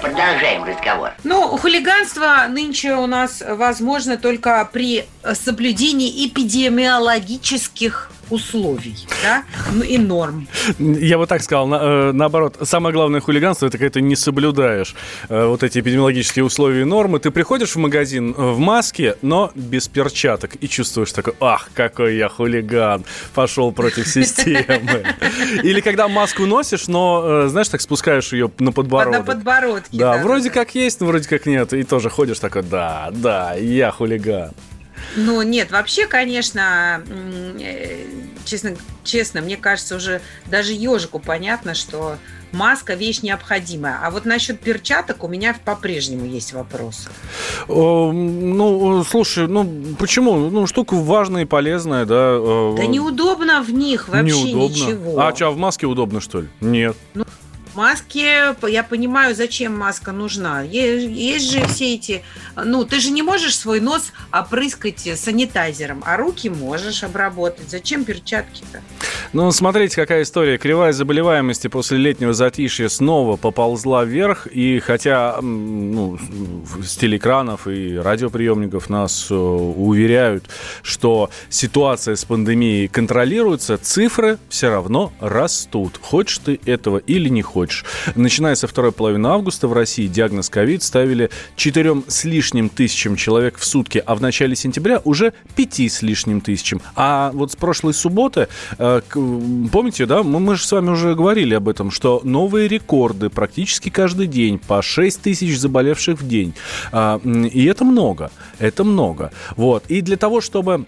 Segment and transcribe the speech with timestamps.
[0.00, 1.10] Продолжаем разговор.
[1.24, 9.44] Ну, хулиганство нынче у нас возможно только при соблюдении эпидемиологических условий да?
[9.72, 10.48] ну, и норм.
[10.78, 14.94] Я бы так сказал, на, э, наоборот, самое главное хулиганство это когда ты не соблюдаешь
[15.28, 17.18] э, вот эти эпидемиологические условия и нормы.
[17.18, 22.16] Ты приходишь в магазин э, в маске, но без перчаток и чувствуешь такой, ах, какой
[22.16, 23.04] я хулиган,
[23.34, 25.04] пошел против системы.
[25.62, 29.20] Или когда маску носишь, но, знаешь, так спускаешь ее на подбородок.
[29.20, 29.98] На подбородке.
[29.98, 31.72] Да, вроде как есть, но вроде как нет.
[31.72, 34.50] И тоже ходишь такой, да, да, я хулиган.
[35.16, 37.02] Ну, нет, вообще, конечно,
[37.60, 38.04] э,
[38.44, 42.16] честно, честно, мне кажется, уже даже ежику понятно, что
[42.52, 43.98] маска вещь необходимая.
[44.02, 47.10] А вот насчет перчаток у меня по-прежнему есть вопросы.
[47.68, 50.36] О, ну, слушай, ну почему?
[50.50, 52.38] Ну, штука важная и полезная, да.
[52.40, 54.74] э, Да неудобно в них вообще неудобно.
[54.74, 55.20] ничего.
[55.20, 56.48] А что, в маске удобно, что ли?
[56.60, 56.96] Нет.
[57.78, 60.62] Маске, я понимаю, зачем маска нужна.
[60.62, 62.24] Е- Есть же все эти...
[62.56, 67.70] Ну, ты же не можешь свой нос опрыскать санитайзером, а руки можешь обработать.
[67.70, 68.80] Зачем перчатки-то?
[69.32, 70.58] Ну, смотрите, какая история.
[70.58, 74.48] Кривая заболеваемости после летнего затишья снова поползла вверх.
[74.48, 76.18] И хотя ну,
[76.82, 80.46] с телеэкранов и радиоприемников нас э, уверяют,
[80.82, 86.00] что ситуация с пандемией контролируется, цифры все равно растут.
[86.02, 87.67] Хочешь ты этого или не хочешь.
[88.14, 93.58] Начиная со второй половины августа в России диагноз ковид ставили четырем с лишним тысячам человек
[93.58, 96.80] в сутки, а в начале сентября уже пяти с лишним тысячам.
[96.94, 101.54] А вот с прошлой субботы, э, помните, да, мы, мы же с вами уже говорили
[101.54, 106.54] об этом, что новые рекорды практически каждый день по 6 тысяч заболевших в день.
[106.92, 109.32] А, и это много, это много.
[109.56, 109.84] Вот.
[109.88, 110.86] И для того, чтобы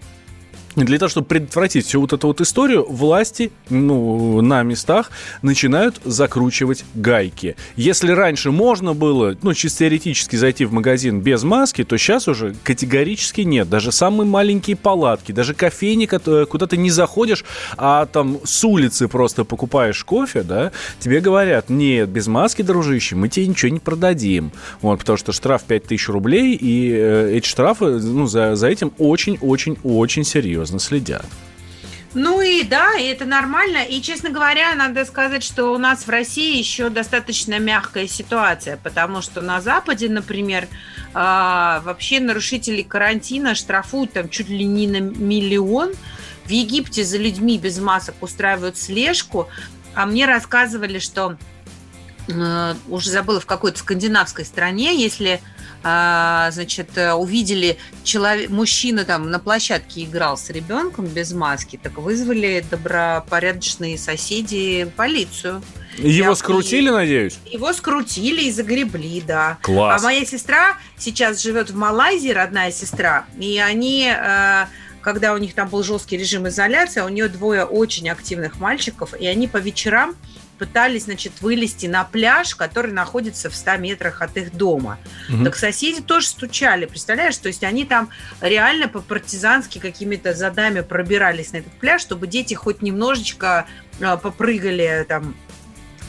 [0.75, 5.11] для того, чтобы предотвратить всю вот эту вот историю, власти ну, на местах
[5.41, 7.55] начинают закручивать гайки.
[7.75, 12.55] Если раньше можно было, ну, чисто теоретически зайти в магазин без маски, то сейчас уже
[12.63, 13.69] категорически нет.
[13.69, 17.43] Даже самые маленькие палатки, даже кофейни, кото- куда ты не заходишь,
[17.77, 23.27] а там с улицы просто покупаешь кофе, да, тебе говорят, нет, без маски, дружище, мы
[23.27, 24.51] тебе ничего не продадим.
[24.81, 30.23] Вот, потому что штраф 5000 рублей, и э, эти штрафы, ну, за, за этим очень-очень-очень
[30.23, 31.25] серьезно следят.
[32.13, 33.83] Ну и да, и это нормально.
[33.83, 39.21] И, честно говоря, надо сказать, что у нас в России еще достаточно мягкая ситуация, потому
[39.21, 40.67] что на Западе, например,
[41.13, 45.93] а, вообще нарушителей карантина штрафуют там чуть ли не на миллион.
[46.43, 49.47] В Египте за людьми без масок устраивают слежку,
[49.93, 51.37] а мне рассказывали, что
[52.27, 55.39] э, уже забыла в какой-то скандинавской стране, если
[55.83, 62.63] значит, э, увидели человек, мужчина там на площадке играл с ребенком без маски, так вызвали
[62.69, 65.61] добропорядочные соседи полицию.
[65.97, 67.39] Его Я- скрутили, надеюсь?
[67.45, 69.57] Его скрутили и загребли, да.
[69.61, 70.01] Класс.
[70.01, 74.65] А моя сестра сейчас живет в Малайзии, родная сестра, и они, э,
[75.01, 79.25] когда у них там был жесткий режим изоляции, у нее двое очень активных мальчиков, и
[79.25, 80.15] они по вечерам
[80.61, 84.99] пытались, значит, вылезти на пляж, который находится в 100 метрах от их дома.
[85.27, 85.45] Мгм.
[85.45, 87.35] Так соседи тоже стучали, представляешь?
[87.37, 88.09] То есть они там
[88.41, 93.65] реально по-партизански какими-то задами пробирались на этот пляж, чтобы дети хоть немножечко
[93.99, 95.35] э, попрыгали там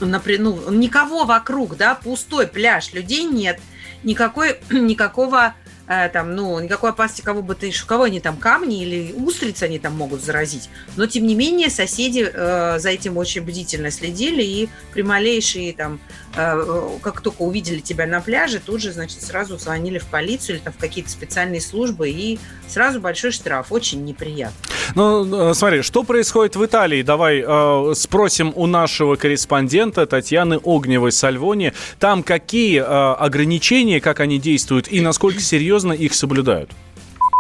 [0.00, 3.58] напри- ну, никого вокруг, да, пустой пляж, людей нет,
[4.02, 5.54] никакой, никакого
[5.88, 9.78] э, там, ну, никакой опасности, кого бы ты, кого они там, камни или устрицы они
[9.78, 10.70] там могут заразить.
[10.96, 16.00] Но, тем не менее, соседи э, за этим очень бдительно следили, и при малейшей там,
[16.36, 20.62] э, как только увидели тебя на пляже, тут же, значит, сразу звонили в полицию или
[20.62, 22.38] там в какие-то специальные службы, и
[22.68, 23.66] сразу большой штраф.
[23.70, 24.56] Очень неприятно.
[24.94, 27.02] Ну, э, смотри, что происходит в Италии?
[27.02, 31.72] Давай э, спросим у нашего корреспондента Татьяны Огневой Сальвони.
[31.98, 36.70] Там какие э, ограничения, как они действуют и насколько серьезно их соблюдают?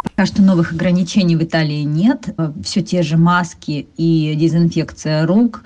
[0.02, 2.34] Пока что новых ограничений в Италии нет.
[2.64, 5.62] Все те же маски и дезинфекция рук.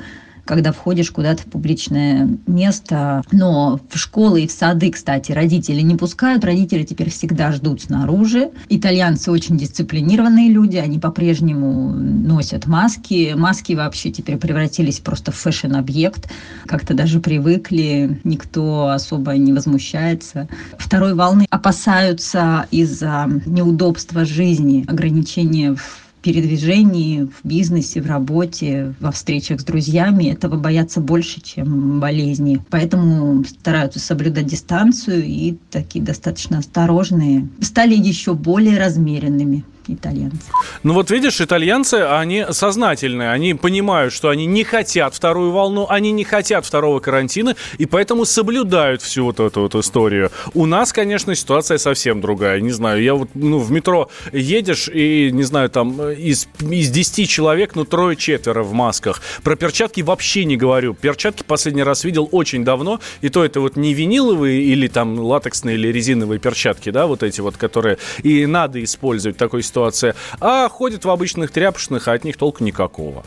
[0.47, 3.23] Когда входишь куда-то в публичное место.
[3.33, 6.45] Но в школы и в сады, кстати, родители не пускают.
[6.45, 8.51] Родители теперь всегда ждут снаружи.
[8.69, 13.35] Итальянцы очень дисциплинированные люди, они по-прежнему носят маски.
[13.37, 16.31] Маски вообще теперь превратились просто в фэшн-объект.
[16.67, 20.49] Как-то даже привыкли, никто особо не возмущается.
[20.79, 29.61] Второй волны опасаются из-за неудобства жизни, ограничения в передвижении, в бизнесе, в работе, во встречах
[29.61, 32.61] с друзьями этого боятся больше, чем болезни.
[32.69, 37.47] Поэтому стараются соблюдать дистанцию и такие достаточно осторожные.
[37.61, 40.47] Стали еще более размеренными итальянцы.
[40.83, 46.13] Ну вот видишь, итальянцы, они сознательные, они понимают, что они не хотят вторую волну, они
[46.13, 50.31] не хотят второго карантина, и поэтому соблюдают всю вот эту вот историю.
[50.55, 52.61] У нас, конечно, ситуация совсем другая.
[52.61, 57.29] Не знаю, я вот ну, в метро едешь, и, не знаю, там из, из 10
[57.29, 59.23] человек, ну, трое-четверо в масках.
[59.43, 60.95] Про перчатки вообще не говорю.
[60.95, 65.77] Перчатки последний раз видел очень давно, и то это вот не виниловые или там латексные
[65.77, 70.69] или резиновые перчатки, да, вот эти вот, которые и надо использовать такой ситуации ситуация, а
[70.69, 73.25] ходят в обычных тряпочных, а от них толку никакого.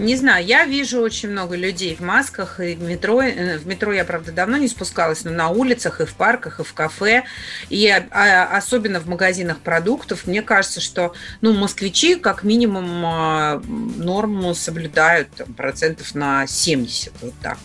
[0.00, 3.20] Не знаю, я вижу очень много людей в масках и в метро.
[3.20, 6.64] Э, в метро я, правда, давно не спускалась, но на улицах и в парках, и
[6.64, 7.24] в кафе,
[7.68, 10.26] и а, особенно в магазинах продуктов.
[10.26, 11.12] Мне кажется, что
[11.42, 13.62] ну, москвичи как минимум а,
[13.98, 17.58] норму соблюдают там, процентов на 70, вот так.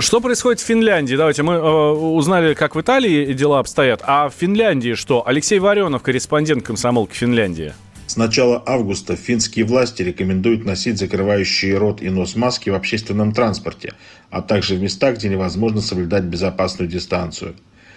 [0.00, 1.16] Что происходит в Финляндии?
[1.16, 4.02] Давайте мы э, узнали, как в Италии дела обстоят.
[4.04, 5.26] А в Финляндии что?
[5.26, 7.72] Алексей Варенов, корреспондент комсомолки Финляндии.
[8.10, 13.94] С начала августа финские власти рекомендуют носить закрывающие рот и нос маски в общественном транспорте,
[14.30, 17.54] а также в местах, где невозможно соблюдать безопасную дистанцию.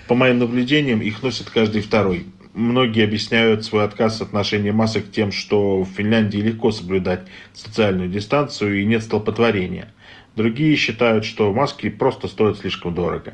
[0.08, 2.28] По моим наблюдениям, их носит каждый второй.
[2.54, 7.22] Многие объясняют свой отказ от ношения масок тем, что в Финляндии легко соблюдать
[7.56, 9.96] социальную дистанцию и нет столпотворения.
[10.36, 13.34] Другие считают, что маски просто стоят слишком дорого.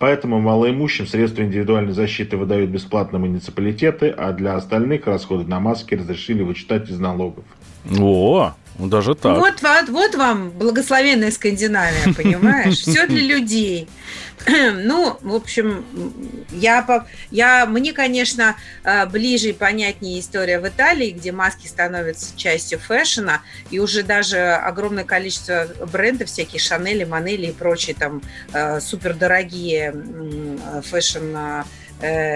[0.00, 6.42] Поэтому малоимущим средства индивидуальной защиты выдают бесплатно муниципалитеты, а для остальных расходы на маски разрешили
[6.42, 7.44] вычитать из налогов.
[8.00, 9.38] О, ну даже так.
[9.38, 12.78] Вот, вот, вот вам благословенная Скандинавия, понимаешь?
[12.78, 13.88] Все для людей.
[14.72, 15.84] Ну, в общем,
[16.50, 22.78] я, я, мне, конечно, э, ближе и понятнее история в Италии, где маски становятся частью
[22.78, 28.22] fashion а, и уже даже огромное количество брендов, всякие Шанели, Манели и прочие там
[28.54, 29.94] э, супердорогие
[30.84, 31.64] fashion э,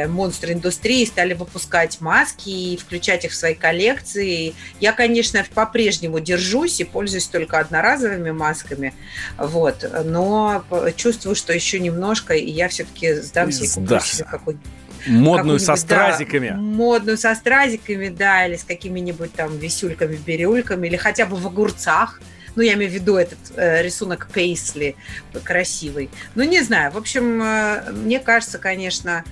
[0.08, 4.54] монстры индустрии стали выпускать маски и включать их в свои коллекции.
[4.80, 8.94] Я, конечно, по-прежнему держусь и пользуюсь только одноразовыми масками,
[9.38, 10.64] вот, но
[10.96, 14.66] чувствую, что еще немножко, и я все-таки сдамся и куплю себе какой-нибудь
[15.06, 16.50] Модную со стразиками.
[16.50, 21.46] Да, модную со стразиками, да, или с какими-нибудь там висюльками, бирюльками, или хотя бы в
[21.46, 22.20] огурцах.
[22.56, 24.94] Ну, я имею в виду этот э, рисунок Пейсли
[25.42, 26.08] красивый.
[26.36, 26.92] Ну, не знаю.
[26.92, 29.24] В общем, э, мне кажется, конечно,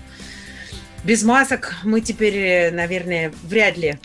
[1.04, 3.98] без масок мы теперь, э, наверное, вряд ли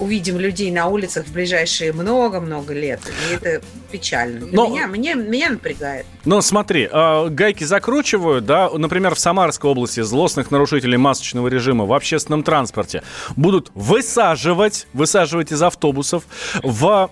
[0.00, 3.00] увидим людей на улицах в ближайшие много-много лет.
[3.30, 4.46] И это печально.
[4.50, 4.68] Но...
[4.68, 6.06] меня, мне, меня напрягает.
[6.24, 11.92] Ну, смотри, э, гайки закручивают, да, например, в Самарской области злостных нарушителей масочного режима в
[11.92, 13.02] общественном транспорте
[13.36, 16.24] будут высаживать, высаживать из автобусов.
[16.62, 17.10] В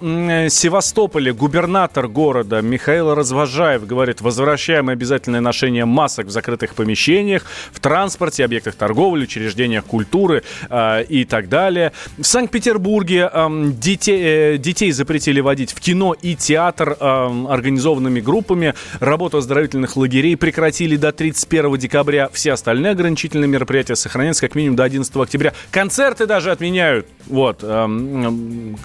[0.51, 8.45] Севастополе губернатор города Михаил Развожаев говорит, возвращаем обязательное ношение масок в закрытых помещениях, в транспорте,
[8.45, 11.93] объектах торговли, учреждениях культуры э, и так далее.
[12.17, 18.75] В Санкт-Петербурге э, детей, детей запретили водить в кино и театр организованными группами.
[19.01, 22.29] Работу оздоровительных лагерей прекратили до 31 декабря.
[22.33, 25.53] Все остальные ограничительные мероприятия сохраняются как минимум до 11 октября.
[25.71, 27.07] Концерты даже отменяют.
[27.27, 27.89] Вот, э,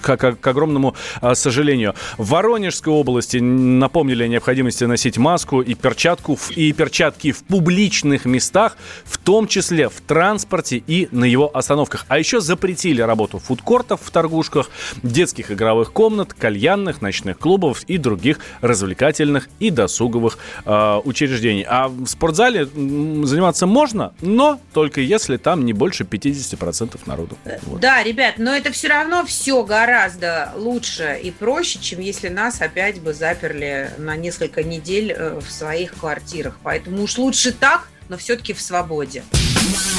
[0.02, 1.94] к, к, огромному э, сожалению.
[2.18, 8.76] В Воронежской области напомнили о необходимости носить маску и перчатку и перчатки в публичных местах,
[9.04, 12.04] в том числе в транспорте и на его остановках.
[12.08, 13.38] А еще запретили работу
[13.84, 14.70] фудкортов в торгушках,
[15.02, 21.64] детских игровых комнат, кальянных, ночных клубов и других развлекательных и досуговых э, учреждений.
[21.68, 27.36] А в спортзале заниматься можно, но только если там не больше 50% народу.
[27.62, 27.80] Вот.
[27.80, 33.00] Да, ребят, но это все равно все гораздо лучше и проще, чем если нас опять
[33.00, 36.56] бы заперли на несколько недель э, в своих квартирах.
[36.62, 39.22] Поэтому уж лучше так, но все-таки в свободе.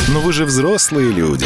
[0.10, 1.46] Но вы же взрослые люди.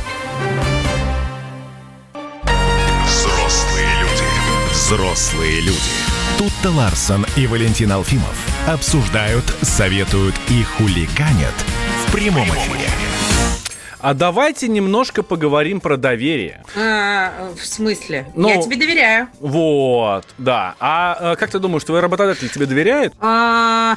[4.91, 5.79] Взрослые люди.
[6.37, 11.53] Тут-то Ларсон и Валентин Алфимов обсуждают, советуют и хулиганят
[12.05, 12.89] в прямом эфире.
[14.01, 16.61] А давайте немножко поговорим про доверие.
[16.75, 18.25] А, в смысле?
[18.35, 19.29] Ну, Я тебе доверяю.
[19.39, 20.75] Вот, да.
[20.81, 23.13] А э, как ты думаешь, твой работодатель тебе доверяет?
[23.21, 23.95] А,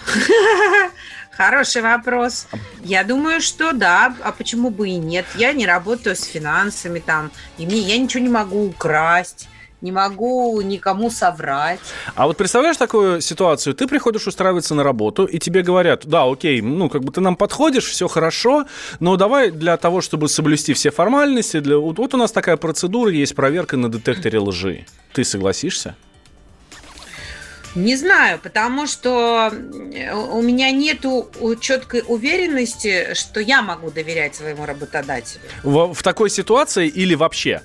[1.33, 2.47] Хороший вопрос.
[2.85, 5.27] Я думаю, что да, а почему бы и нет?
[5.35, 9.49] Я не работаю с финансами там, и мне я ничего не могу украсть
[9.85, 11.79] не могу никому соврать.
[12.17, 13.75] А вот представляешь такую ситуацию?
[13.75, 17.37] Ты приходишь устраиваться на работу, и тебе говорят, да, окей, ну, как бы ты нам
[17.37, 18.65] подходишь, все хорошо,
[18.99, 21.77] но давай для того, чтобы соблюсти все формальности, для...
[21.77, 24.87] вот, вот у нас такая процедура, есть проверка на детекторе лжи.
[25.13, 25.95] Ты согласишься?
[27.75, 29.53] Не знаю, потому что
[30.33, 31.29] у меня нету
[31.61, 35.43] четкой уверенности, что я могу доверять своему работодателю.
[35.65, 37.63] В, в такой ситуации или вообще?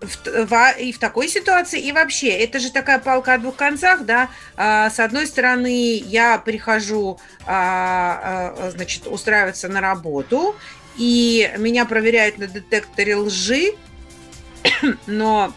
[0.00, 4.30] В, и в такой ситуации, и вообще, это же такая палка о двух концах, да.
[4.56, 10.56] А, с одной стороны, я прихожу, а, а, значит, устраиваться на работу,
[10.96, 13.74] и меня проверяют на детекторе лжи,
[15.06, 15.52] но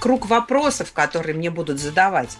[0.00, 2.36] круг вопросов, которые мне будут задавать,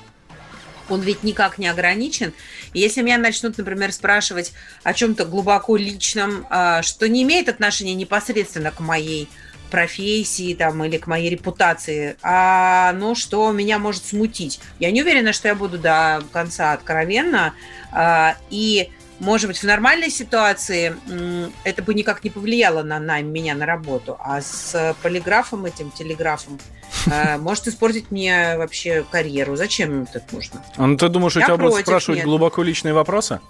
[0.89, 2.33] он ведь никак не ограничен.
[2.75, 8.73] Если меня начнут, например, спрашивать о чем-то глубоко личном, а, что не имеет отношения непосредственно
[8.73, 9.29] к моей
[9.71, 14.61] профессии там, или к моей репутации, а оно, что меня может смутить.
[14.79, 17.55] Я не уверена, что я буду до конца откровенно.
[17.93, 20.95] А, и, может быть, в нормальной ситуации
[21.65, 24.17] это бы никак не повлияло на, на меня на работу.
[24.21, 26.59] А с полиграфом этим, телеграфом,
[27.11, 29.57] а, может испортить мне вообще карьеру.
[29.57, 30.63] Зачем это нужно?
[30.77, 32.27] А ну ты думаешь, у тебя будут спрашивать нет.
[32.27, 33.41] глубоко личные вопросы?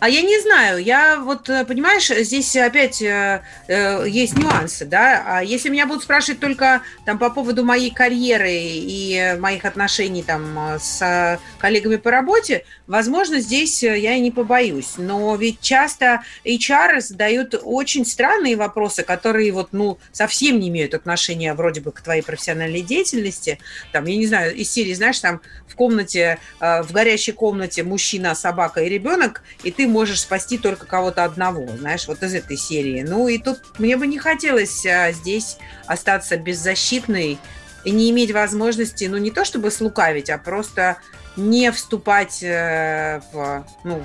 [0.00, 5.24] А я не знаю, я вот, э, понимаешь, здесь опять э, э, есть нюансы, да,
[5.26, 10.78] а если меня будут спрашивать только там по поводу моей карьеры и моих отношений там
[10.78, 17.60] с коллегами по работе, возможно, здесь я и не побоюсь, но ведь часто HR задают
[17.60, 22.82] очень странные вопросы, которые вот, ну, совсем не имеют отношения вроде бы к твоей профессиональной
[22.82, 23.58] деятельности,
[23.90, 28.36] там, я не знаю, из серии, знаешь, там в комнате, э, в горящей комнате мужчина,
[28.36, 33.02] собака и ребенок, и ты можешь спасти только кого-то одного, знаешь, вот из этой серии.
[33.02, 37.38] Ну и тут мне бы не хотелось а, здесь остаться беззащитной
[37.84, 40.98] и не иметь возможности, ну не то чтобы слукавить, а просто
[41.36, 44.04] не вступать э, в, ну,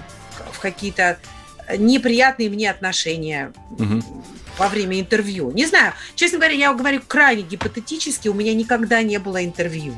[0.51, 1.17] в какие-то
[1.77, 4.03] неприятные мне отношения угу.
[4.57, 5.51] во время интервью.
[5.51, 9.95] Не знаю, честно говоря, я говорю крайне гипотетически, у меня никогда не было интервью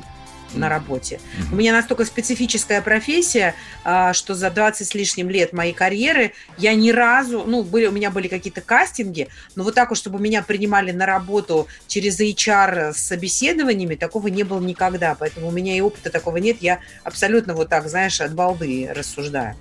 [0.56, 1.20] на работе.
[1.52, 6.74] У меня настолько специфическая профессия, а, что за 20 с лишним лет моей карьеры я
[6.76, 10.42] ни разу, ну, были, у меня были какие-то кастинги, но вот так вот, чтобы меня
[10.42, 15.16] принимали на работу через HR с собеседованиями, такого не было никогда.
[15.16, 16.58] Поэтому у меня и опыта такого нет.
[16.62, 19.56] Я абсолютно вот так, знаешь, от балды рассуждаю.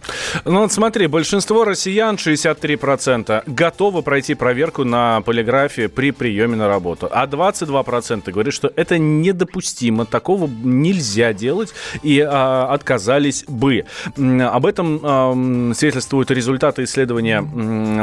[0.45, 7.09] Ну вот смотри, большинство россиян, 63%, готовы пройти проверку на полиграфе при приеме на работу.
[7.11, 10.47] А 22% говорят, что это недопустимо, такого
[10.85, 11.73] нельзя делать
[12.03, 13.85] и а, отказались бы.
[14.17, 17.41] Об этом а, свидетельствуют результаты исследования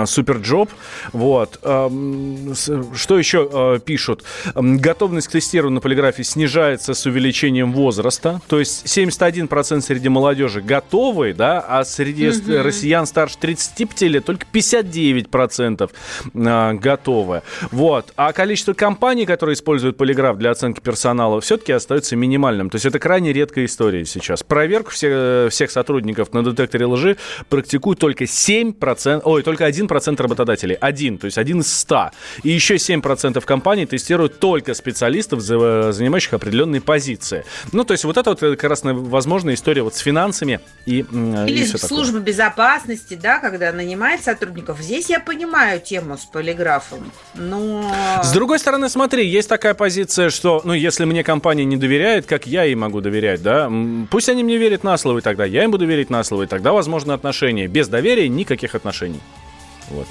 [0.06, 0.70] Superjob.
[1.14, 1.60] Вот.
[1.64, 1.90] А,
[2.96, 4.24] что еще а, пишут?
[4.56, 8.42] Готовность к тестированию на полиграфе снижается с увеличением возраста.
[8.48, 14.46] То есть 71% среди молодежи готовы, да, а среди mm россиян старше 35 лет только
[14.52, 15.92] 59%
[16.34, 17.42] а, готовы.
[17.72, 18.14] Вот.
[18.16, 22.61] А количество компаний, которые используют полиграф для оценки персонала, все-таки остается минимальным.
[22.70, 24.44] То есть это крайне редкая история сейчас.
[24.44, 27.18] Проверку всех, всех сотрудников на детекторе лжи
[27.50, 30.76] практикуют только 7%, ой, только 1% работодателей.
[30.76, 32.12] Один, то есть один из 100.
[32.44, 37.46] И еще 7% компаний тестируют только специалистов, занимающих определенные позиции.
[37.72, 41.64] Ну, то есть вот это вот как раз возможная история вот с финансами и, Или
[41.64, 42.22] и служба такое.
[42.22, 44.80] безопасности, да, когда нанимает сотрудников.
[44.80, 47.94] Здесь я понимаю тему с полиграфом, но...
[48.24, 52.48] С другой стороны, смотри, есть такая позиция, что, ну, если мне компания не доверяет, как
[52.52, 53.72] я ей могу доверять, да?
[54.10, 56.48] Пусть они мне верят на слово, и тогда я им буду верить на слово, и
[56.48, 57.68] тогда возможно отношения.
[57.68, 59.22] Без доверия никаких отношений.
[59.90, 60.08] Вот.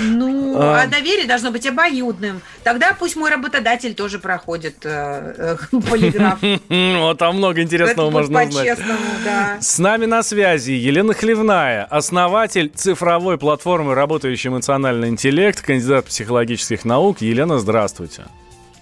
[0.00, 0.82] Ну, а...
[0.82, 2.40] а доверие должно быть обоюдным.
[2.64, 6.38] Тогда пусть мой работодатель тоже проходит э, э, полиграф.
[7.02, 8.78] Вот там много интересного можно узнать.
[9.24, 9.58] да.
[9.60, 17.20] С нами на связи Елена Хлевная, основатель цифровой платформы «Работающий эмоциональный интеллект», кандидат психологических наук.
[17.20, 18.24] Елена, здравствуйте.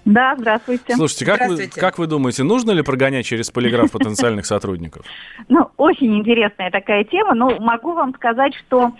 [0.05, 0.95] Да, здравствуйте.
[0.97, 5.05] Слушайте, как вы, как вы думаете, нужно ли прогонять через полиграф потенциальных сотрудников?
[5.49, 7.35] Ну, очень интересная такая тема.
[7.35, 8.93] Но могу вам сказать, что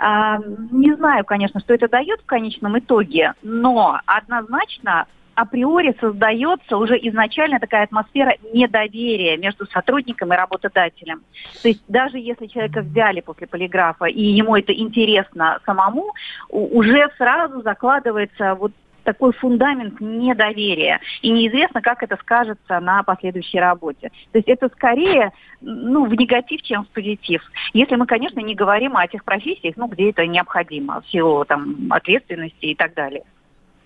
[0.00, 0.36] э,
[0.70, 7.60] не знаю, конечно, что это дает в конечном итоге, но однозначно априори создается уже изначально
[7.60, 11.22] такая атмосфера недоверия между сотрудником и работодателем.
[11.62, 16.12] То есть даже если человека взяли после полиграфа, и ему это интересно самому,
[16.48, 21.00] уже сразу закладывается вот такой фундамент недоверия.
[21.22, 24.10] И неизвестно, как это скажется на последующей работе.
[24.32, 27.42] То есть это скорее ну, в негатив, чем в позитив.
[27.72, 31.76] Если мы, конечно, не говорим о тех профессиях, ну, где это необходимо, в силу там,
[31.90, 33.24] ответственности и так далее.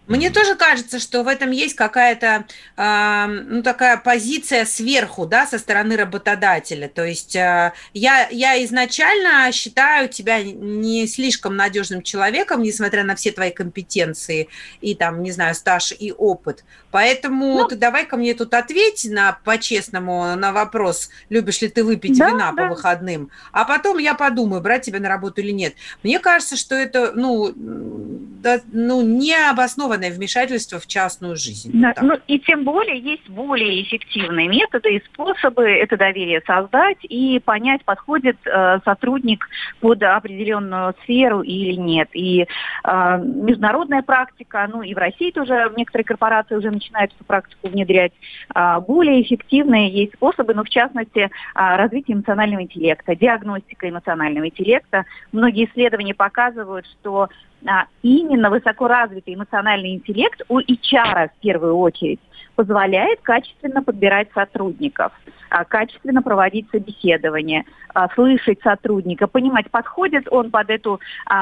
[0.06, 2.44] Мне тоже кажется, что в этом есть какая-то
[2.76, 6.88] э, ну, такая позиция сверху, да, со стороны работодателя.
[6.88, 13.32] То есть э, я, я изначально считаю тебя не слишком надежным человеком, несмотря на все
[13.32, 14.48] твои компетенции
[14.82, 16.64] и там, не знаю, стаж и опыт.
[16.94, 22.16] Поэтому ну, ты давай-ка мне тут ответь на, по-честному на вопрос, любишь ли ты выпить
[22.16, 22.62] да, вина да.
[22.62, 25.74] по выходным, а потом я подумаю, брать тебя на работу или нет.
[26.04, 31.72] Мне кажется, что это, ну, да, ну не обоснованное вмешательство в частную жизнь.
[31.74, 37.40] Да, ну и тем более есть более эффективные методы и способы это доверие создать и
[37.40, 39.48] понять, подходит э, сотрудник
[39.80, 42.08] под определенную сферу или нет.
[42.12, 47.68] И э, международная практика, ну и в России тоже некоторые корпорации уже начинают эту практику
[47.68, 48.12] внедрять.
[48.54, 55.04] Э, более эффективные есть способы, но в частности э, развитие эмоционального интеллекта, диагностика эмоционального интеллекта.
[55.32, 57.28] Многие исследования показывают, что
[57.66, 62.20] а, именно высокоразвитый эмоциональный интеллект у HR в первую очередь
[62.56, 65.12] позволяет качественно подбирать сотрудников,
[65.48, 67.64] а, качественно проводить собеседование,
[67.94, 71.00] а, слышать сотрудника, понимать, подходит он под эту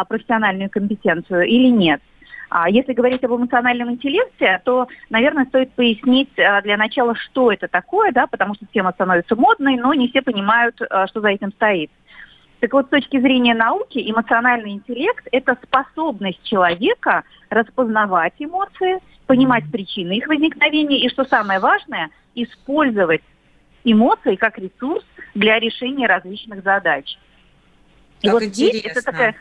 [0.09, 2.01] профессиональную компетенцию или нет.
[2.55, 8.13] А если говорить об эмоциональном интеллекте, то, наверное, стоит пояснить для начала, что это такое,
[8.13, 11.91] да, потому что тема становится модной, но не все понимают, что за этим стоит.
[12.61, 20.19] Так вот, с точки зрения науки, эмоциональный интеллект– это способность человека распознавать эмоции, понимать причины
[20.19, 23.23] их возникновения и, что самое важное, использовать
[23.83, 25.05] эмоции как ресурс
[25.35, 27.17] для решения различных задач.
[28.21, 28.79] И как вот интересно.
[28.79, 29.35] здесь это такая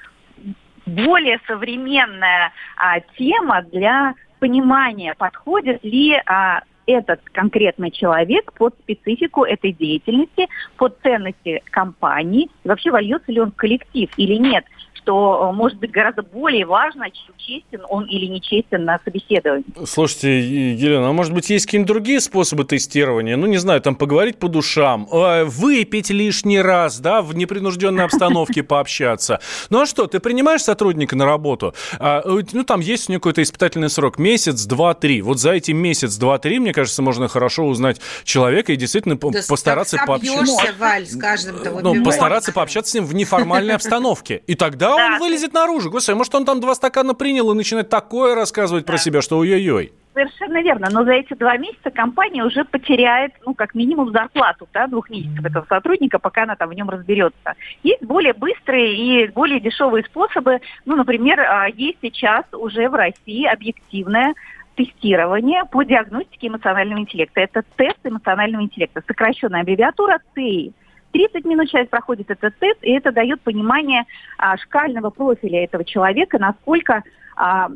[0.92, 9.72] более современная а, тема для понимания, подходит ли а, этот конкретный человек под специфику этой
[9.72, 15.80] деятельности, под ценности компании, вообще вольется ли он в коллектив или нет что э, может
[15.80, 19.66] быть гораздо более важно, чем честен он или нечестен на собеседовании.
[19.86, 20.40] Слушайте,
[20.74, 23.38] Елена, а может быть есть какие-нибудь другие способы тестирования?
[23.38, 28.64] Ну, не знаю, там поговорить по душам, э, выпить лишний раз, да, в непринужденной обстановке
[28.64, 29.40] пообщаться.
[29.70, 31.74] Ну а что, ты принимаешь сотрудника на работу?
[32.00, 35.22] А, э, ну, там есть у него какой-то испытательный срок, месяц, два, три.
[35.22, 39.40] Вот за эти месяц, два, три, мне кажется, можно хорошо узнать человека и действительно да
[39.48, 40.74] постараться пообщаться.
[40.78, 44.44] Валь, с каждым ну, постараться пообщаться с ним в неформальной обстановке.
[44.48, 45.90] И тогда он вылезет наружу.
[45.90, 49.94] Господи, может, он там два стакана принял и начинает такое рассказывать про себя, что ой-ой-ой.
[50.14, 50.90] Совершенно верно.
[50.92, 55.46] Но за эти два месяца компания уже потеряет, ну, как минимум, зарплату, да, двух месяцев
[55.46, 57.56] этого сотрудника, пока она там в нем разберется.
[57.84, 60.60] Есть более быстрые и более дешевые способы.
[60.86, 64.34] Ну, например, а, есть сейчас уже в России объективное
[64.76, 67.42] тестирование по диагностике эмоционального интеллекта.
[67.42, 70.74] Это тест эмоционального интеллекта, сокращенная аббревиатура ТЭИ.
[71.12, 74.04] 30 минут человек проходит этот тест, и это дает понимание
[74.38, 77.04] а, шкального профиля этого человека, насколько
[77.36, 77.70] а,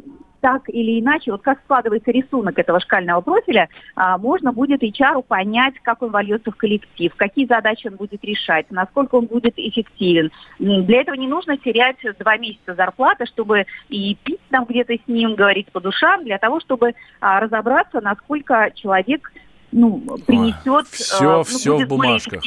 [0.46, 5.74] так или иначе, вот как складывается рисунок этого шкального профиля, а, можно будет HR понять,
[5.82, 10.32] как он вольется в коллектив, какие задачи он будет решать, насколько он будет эффективен.
[10.60, 15.34] Для этого не нужно терять два месяца зарплаты, чтобы и пить там где-то с ним,
[15.34, 19.32] говорить по душам, для того, чтобы а, разобраться, насколько человек
[19.76, 20.88] ну, принесет...
[20.90, 22.42] Все, э, ну, все в бумажках.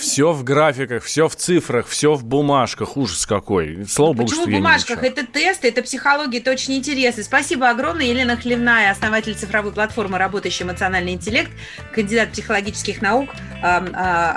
[0.00, 2.96] Все в графиках, все в цифрах, все в бумажках.
[2.96, 3.86] Ужас какой.
[3.86, 5.04] Слава богу, Почему что в бумажках?
[5.04, 7.22] Это тесты, это психология, это очень интересно.
[7.22, 8.06] Спасибо огромное.
[8.06, 11.52] Елена Хлевная, основатель цифровой платформы «Работающий эмоциональный интеллект»,
[11.92, 13.30] кандидат психологических наук,
[13.62, 13.92] э, э,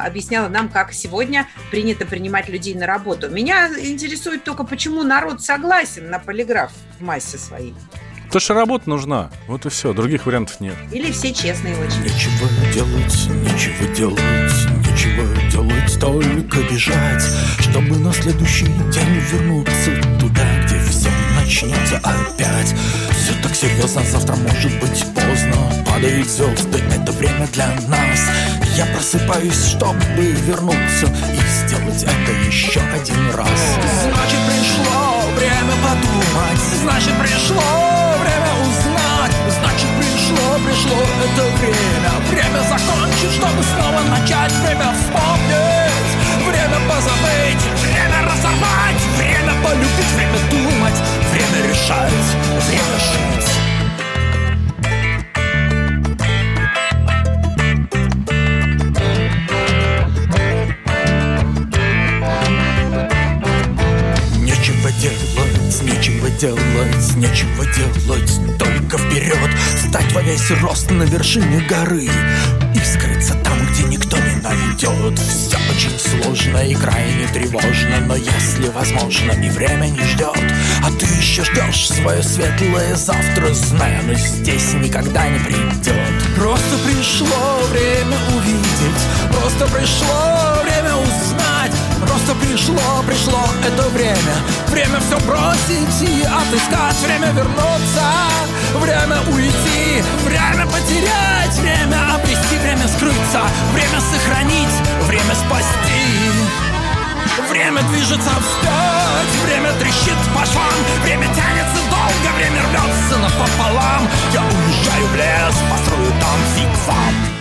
[0.05, 3.29] объясняла нам, как сегодня принято принимать людей на работу.
[3.29, 7.73] Меня интересует только, почему народ согласен на полиграф в массе своей.
[8.31, 9.31] То, что работа нужна.
[9.47, 9.91] Вот и все.
[9.91, 10.75] Других вариантов нет.
[10.91, 12.03] Или все честные очень.
[12.03, 14.53] Нечего делать, нечего делать,
[14.87, 17.23] нечего делать, только бежать,
[17.59, 22.75] чтобы на следующий день вернуться туда, где все начнется опять.
[23.17, 25.83] Все так серьезно, завтра может быть поздно.
[25.87, 28.29] Падают звезды, это время для нас.
[28.77, 33.59] Я просыпаюсь, чтобы вернуться и сделать это еще один раз.
[34.03, 37.98] Значит, пришло время подумать, значит, пришло
[40.79, 44.51] пришло это время Время закончить, чтобы снова начать.
[44.63, 46.11] Время вспомнить,
[46.47, 50.99] время позабыть Время разорвать, время полюбить Время думать,
[51.31, 52.11] время решать,
[52.67, 53.49] время жить.
[64.41, 65.38] Нечего делать,
[65.81, 69.49] нечего делать, нечего делать Только вперед,
[69.87, 72.09] стать во весь рост на вершине горы.
[72.75, 75.19] И скрыться там, где никто не найдет.
[75.19, 80.37] Все очень сложно и крайне тревожно Но если возможно и время не ждет
[80.83, 87.59] А ты еще ждешь свое светлое завтра Зная, но здесь никогда не придет Просто пришло
[87.71, 90.58] время увидеть Просто пришло
[92.01, 94.35] Просто пришло, пришло это время.
[94.67, 98.07] Время все бросить и отыскать Время вернуться,
[98.75, 103.41] время уйти Время потерять, время обрести Время скрыться,
[103.73, 104.75] время сохранить
[105.07, 105.99] Время спасти.
[107.49, 114.07] Время движется вспять, время трещит по швам Время тянется долго, время рвется напополам.
[114.33, 117.38] Я уезжаю в лес, построю там фиг-фам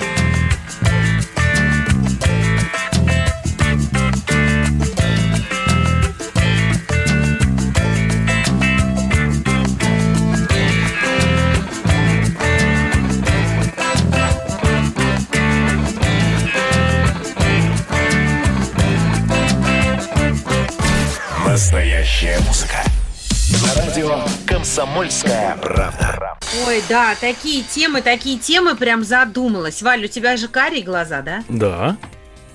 [24.78, 26.38] «Комсомольская правда».
[26.68, 29.82] Ой, да, такие темы, такие темы прям задумалась.
[29.82, 31.42] Валь, у тебя же карие глаза, да?
[31.48, 31.96] Да,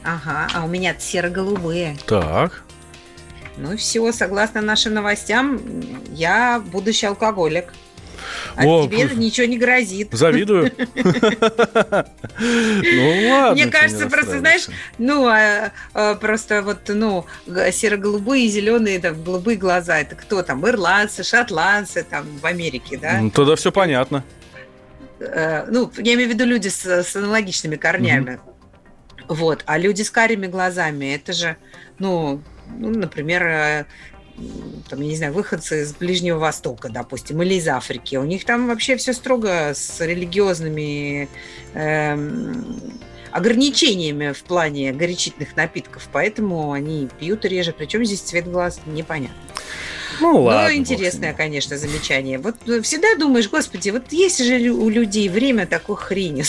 [0.06, 1.98] Ага, а у меня серо-голубые.
[2.08, 2.64] так.
[3.58, 5.60] Ну все, согласно нашим новостям,
[6.12, 7.74] я будущий алкоголик.
[8.56, 10.10] А О, тебе пусть- ничего не грозит.
[10.12, 10.72] Завидую.
[12.40, 13.54] Ну ладно.
[13.54, 17.26] Мне кажется, просто, знаешь, ну, а, а, просто вот, ну,
[17.72, 23.22] серо-голубые, зеленые, там, голубые глаза, это кто там, ирландцы, шотландцы, там, в Америке, да?
[23.34, 24.24] Тогда все понятно.
[25.20, 28.40] Э, ну, я имею в виду люди с, аналогичными корнями.
[29.28, 29.64] Вот.
[29.66, 31.56] А люди с карими глазами, это же,
[32.00, 32.42] ну,
[32.78, 33.86] ну например, э,
[34.90, 38.16] там, я не знаю, выходцы из Ближнего Востока, допустим, или из Африки.
[38.16, 41.30] У них там вообще все строго с религиозными
[41.74, 42.82] эм,
[43.32, 47.74] ограничениями в плане горячительных напитков, поэтому они пьют реже.
[47.78, 49.38] Причем здесь цвет глаз непонятно.
[50.22, 50.70] Ну ладно.
[50.70, 52.38] Ну, интересное, конечно, замечание.
[52.40, 56.44] Вот э, всегда думаешь, господи, вот есть же у людей время такой хренью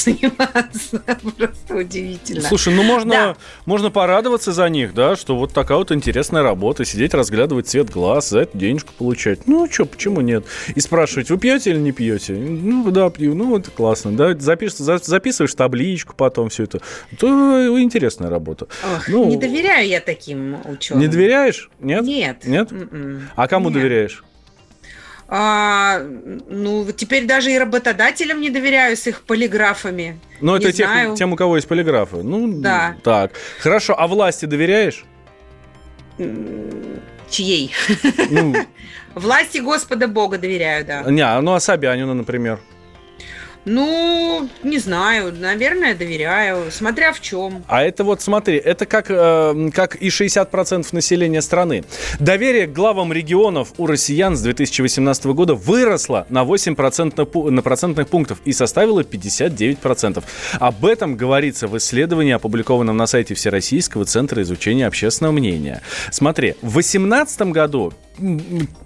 [0.49, 1.03] заниматься.
[1.37, 2.43] Просто удивительно.
[2.43, 3.37] Слушай, ну можно, Да.
[3.67, 8.31] можно порадоваться за них, да, что вот такая вот интересная работа, сидеть, разглядывать цвет глаз,
[8.31, 9.47] за это денежку получать.
[9.47, 10.45] Ну, что, почему нет?
[10.75, 12.33] И спрашивать, вы пьете или не пьете?
[12.35, 13.35] Ну, да, пью.
[13.35, 14.13] Ну, это классно.
[14.17, 16.81] Да, запиш- за- записываешь табличку потом все это.
[17.19, 18.67] То интересная работа.
[18.97, 21.01] Ох, ну, не доверяю я таким ученым.
[21.03, 21.71] Не доверяешь?
[21.81, 22.05] Нет?
[22.05, 22.45] Нет.
[22.45, 22.73] Нет?
[22.73, 23.29] М-м.
[23.37, 23.79] А кому Нет.
[23.79, 24.25] доверяешь?
[25.27, 26.01] А,
[26.49, 30.19] ну, теперь даже и работодателям не доверяю с их полиграфами.
[30.41, 31.17] Ну, это тех, знаю.
[31.17, 32.23] тем, у кого есть полиграфы.
[32.23, 32.97] Ну, Да.
[33.03, 33.33] Так.
[33.61, 33.99] Хорошо.
[33.99, 35.05] А власти доверяешь?
[37.31, 37.73] Чьей?
[38.31, 38.55] Ну,
[39.15, 41.03] Власти Господа Бога доверяю, да.
[41.11, 42.59] не, а, ну, а Собянину, например.
[43.65, 47.65] Ну, не знаю, наверное, доверяю, смотря в чем.
[47.67, 51.85] А это вот, смотри, это как, э, как и 60% населения страны.
[52.19, 58.41] Доверие к главам регионов у россиян с 2018 года выросло на 8% на, процентных пунктов
[58.45, 60.23] и составило 59%.
[60.61, 65.81] Об этом говорится в исследовании, опубликованном на сайте Всероссийского центра изучения общественного мнения.
[66.11, 67.93] Смотри, в 2018 году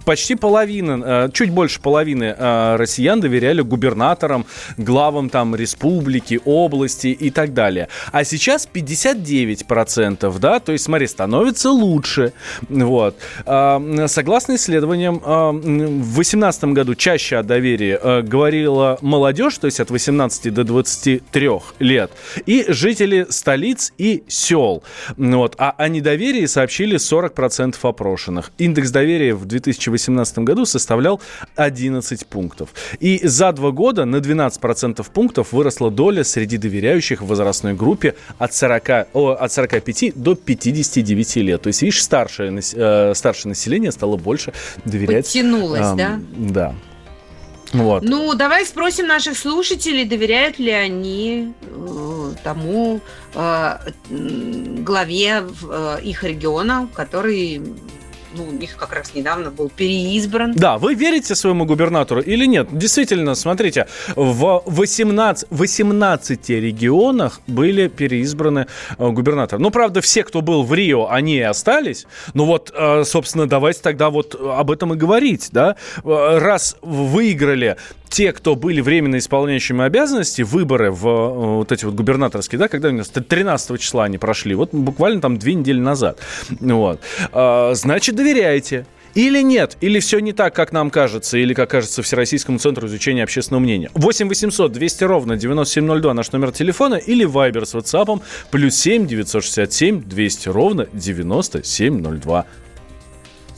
[0.05, 7.31] почти половина, э, чуть больше половины э, россиян доверяли губернаторам, главам там республики, области и
[7.31, 7.89] так далее.
[8.13, 12.33] А сейчас 59%, да, то есть, смотри, становится лучше.
[12.69, 13.17] Вот.
[13.47, 19.81] А, Согласно исследованиям, а, в 2018 году чаще о доверии э, говорила молодежь, то есть
[19.81, 22.11] от 18 до 23 лет,
[22.47, 24.83] и жители столиц и сел.
[25.17, 25.55] Вот.
[25.59, 28.51] А о недоверии сообщили 40% опрошенных.
[28.59, 31.21] Индекс доверия в 2018 году составлял
[31.57, 32.71] 11 пунктов.
[33.01, 38.55] И за два года на 12% пунктов выросла доля среди доверяющих в возрастной группе от,
[38.55, 41.63] 40, о, от 45 до 59 лет.
[41.63, 44.53] То есть, видишь, старшее, э, старшее население стало больше
[44.85, 45.27] доверять.
[45.27, 46.21] Подтянулось, ам, да?
[46.37, 46.75] Да.
[47.73, 48.03] Вот.
[48.03, 53.01] Ну, давай спросим наших слушателей, доверяют ли они э, тому
[53.35, 57.61] э, главе э, их региона, который
[58.39, 60.53] ну, у них как раз недавно был переизбран.
[60.55, 62.69] Да, вы верите своему губернатору или нет?
[62.71, 69.61] Действительно, смотрите, в 18, 18 регионах были переизбраны э, губернаторы.
[69.61, 72.07] Ну, правда, все, кто был в Рио, они и остались.
[72.35, 75.77] Ну вот, э, собственно, давайте тогда вот об этом и говорить, да?
[76.05, 77.77] Э, раз выиграли
[78.09, 82.93] те, кто были временно исполняющими обязанности, выборы в вот эти вот губернаторские, да, когда у
[82.93, 86.19] нас 13 числа они прошли, вот буквально там две недели назад.
[86.61, 87.01] Вот.
[87.33, 88.87] Значит, доверяете.
[89.15, 93.25] Или нет, или все не так, как нам кажется, или как кажется Всероссийскому центру изучения
[93.25, 93.91] общественного мнения.
[93.95, 100.03] 8 800 200 ровно 9702 наш номер телефона или Viber с WhatsApp плюс 7 967
[100.03, 102.45] 200 ровно 9702.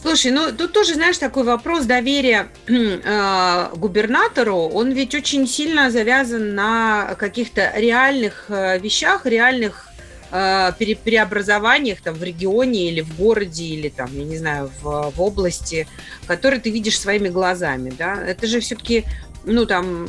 [0.03, 6.55] Слушай, ну тут тоже, знаешь, такой вопрос доверия э, губернатору, он ведь очень сильно завязан
[6.55, 9.91] на каких-то реальных э, вещах, реальных
[10.31, 10.73] э,
[11.05, 15.87] преобразованиях там в регионе или в городе или там, я не знаю, в, в области,
[16.27, 19.05] которые ты видишь своими глазами, да, это же все-таки,
[19.45, 20.09] ну там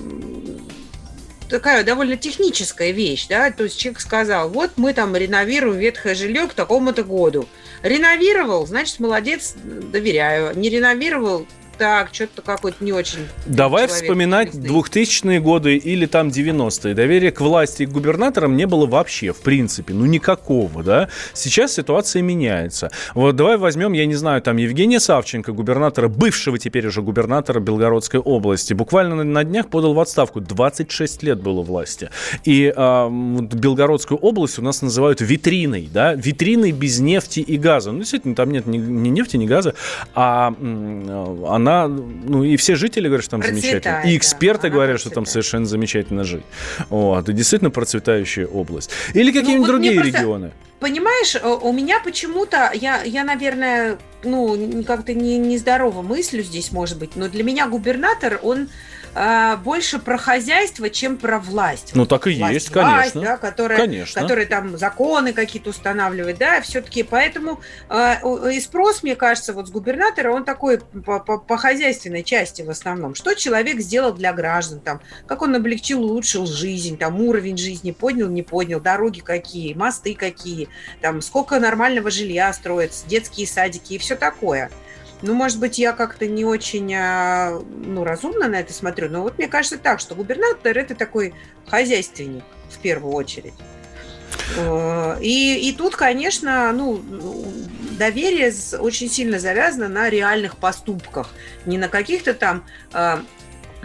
[1.49, 6.47] такая довольно техническая вещь, да, то есть человек сказал, вот мы там реновируем ветхое жилье
[6.47, 7.45] к такому-то году.
[7.84, 10.58] Реновировал, значит, молодец, доверяю.
[10.58, 11.48] Не реновировал,
[11.82, 13.28] так, что-то какой-то не очень.
[13.48, 16.94] Давай вспоминать 2000-е годы или там 90-е.
[16.94, 21.10] Доверия к власти и к губернаторам не было вообще, в принципе, ну никакого, да.
[21.34, 22.91] Сейчас ситуация меняется.
[23.15, 28.20] Вот давай возьмем, я не знаю, там Евгения Савченко, губернатора, бывшего теперь уже губернатора Белгородской
[28.20, 30.39] области, буквально на днях подал в отставку.
[30.39, 32.12] 26 лет было власти.
[32.46, 37.91] И э, Белгородскую область у нас называют витриной, да, витриной без нефти и газа.
[37.91, 39.74] Ну, действительно, там нет ни, ни нефти, ни газа,
[40.13, 40.54] а
[41.48, 44.12] она она, ну и все жители говорят, что там процветает, замечательно.
[44.12, 46.43] И эксперты да, говорят, что там совершенно замечательно жить.
[46.89, 48.91] Вот, и действительно процветающая область.
[49.13, 50.51] Или какие-нибудь ну, вот другие просто, регионы.
[50.79, 57.15] Понимаешь, у меня почему-то, я, я наверное, ну, как-то не, нездорово мыслю здесь, может быть,
[57.15, 58.67] но для меня губернатор, он
[59.13, 61.91] а, больше про хозяйство, чем про власть.
[61.95, 63.21] Ну, так и власть, есть, власть, конечно.
[63.21, 64.21] Да, которая, конечно.
[64.21, 69.71] которая там законы какие-то устанавливает, да, все-таки поэтому э, и спрос, мне кажется, вот с
[69.71, 73.15] губернатора, он такой по, по, по хозяйственной части в основном.
[73.15, 78.30] Что человек сделал для граждан, там, как он облегчил, улучшил жизнь, там, уровень жизни поднял,
[78.30, 80.69] не поднял, дороги какие, мосты какие,
[81.02, 84.71] там, сколько нормального жилья строится, детские садики и все такое.
[85.21, 89.38] Ну, может быть, я как-то не очень а, ну, разумно на это смотрю, но вот
[89.38, 91.34] мне кажется так, что губернатор– это такой
[91.67, 93.53] хозяйственник в первую очередь.
[94.57, 97.01] Э, и, и тут, конечно, ну,
[97.97, 101.29] доверие очень сильно завязано на реальных поступках,
[101.65, 103.23] не на каких-то там а,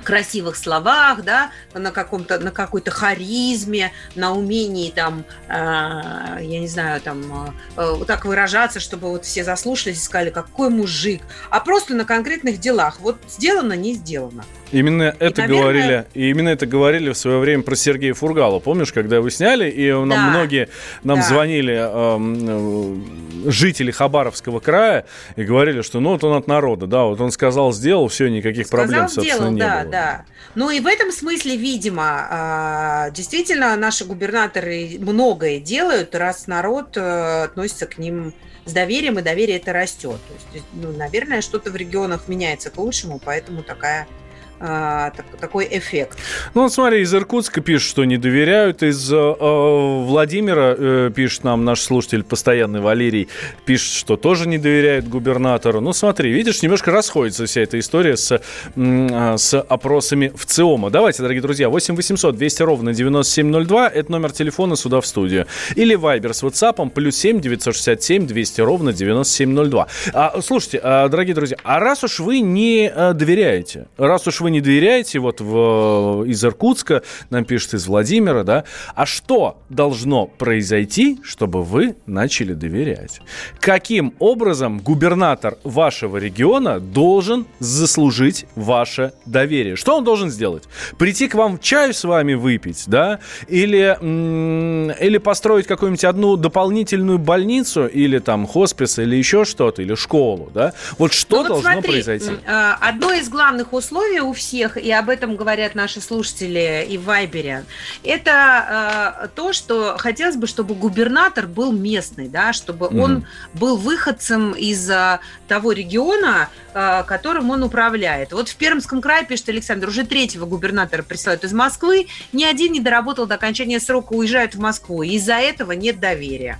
[0.06, 7.00] красивых словах, да, на каком-то, на какой-то харизме, на умении там, э, я не знаю,
[7.00, 11.94] там, э, вот так выражаться, чтобы вот все заслушались и сказали, какой мужик, а просто
[11.94, 13.00] на конкретных делах.
[13.00, 14.44] Вот сделано, не сделано.
[14.72, 15.62] Именно это наверное...
[15.62, 18.58] говорили, и именно это говорили в свое время про Сергея Фургала.
[18.58, 20.30] Помнишь, когда вы сняли, и нам да.
[20.30, 20.68] многие
[21.04, 21.24] нам да.
[21.24, 27.04] звонили э, э, жители Хабаровского края и говорили, что ну вот он от народа, да,
[27.04, 29.90] вот он сказал, сделал, все, никаких сказал, проблем, собственно, сделал, не да, было.
[29.90, 30.24] Да,
[30.56, 37.44] Ну и в этом смысле, видимо, э, действительно наши губернаторы многое делают, раз народ э,
[37.44, 40.18] относится к ним с доверием, и доверие это растет.
[40.26, 44.08] То есть, ну, наверное, что-то в регионах меняется к лучшему, поэтому такая
[44.58, 46.18] а, так, такой эффект.
[46.54, 51.64] Ну, смотри, из Иркутска пишут, что не доверяют, из э, э, Владимира э, пишет нам
[51.64, 53.28] наш слушатель постоянный Валерий,
[53.64, 55.80] пишет, что тоже не доверяет губернатору.
[55.80, 58.40] Ну, смотри, видишь, немножко расходится вся эта история с,
[58.76, 60.90] э, с опросами в ЦИОМа.
[60.90, 65.46] Давайте, дорогие друзья, 8 800 200 ровно 9702, это номер телефона сюда в студию.
[65.74, 69.86] Или Вайбер с WhatsApp, плюс 7 967 200 ровно 9702.
[70.14, 74.45] А, слушайте, а, дорогие друзья, а раз уж вы не а, доверяете, раз уж вы
[74.46, 78.62] вы не доверяете, вот в, из Иркутска, нам пишут из Владимира, да,
[78.94, 83.20] а что должно произойти, чтобы вы начали доверять?
[83.58, 89.74] Каким образом губернатор вашего региона должен заслужить ваше доверие?
[89.74, 90.62] Что он должен сделать?
[90.96, 93.18] Прийти к вам чаю с вами выпить, да?
[93.48, 100.52] Или, или построить какую-нибудь одну дополнительную больницу, или там хоспис, или еще что-то, или школу,
[100.54, 100.72] да?
[100.98, 102.30] Вот что ну, вот должно смотри, произойти?
[102.46, 107.04] А, одно из главных условий у всех, и об этом говорят наши слушатели и в
[107.04, 107.64] Вайбере,
[108.04, 113.76] это э, то, что хотелось бы, чтобы губернатор был местный, да, чтобы mm он был
[113.76, 118.32] выходцем из э, того региона, э, которым он управляет.
[118.32, 122.80] Вот в Пермском крае, пишет Александр, уже третьего губернатора присылают из Москвы, ни один не
[122.80, 126.58] доработал до окончания срока, уезжают в Москву, из-за этого нет доверия.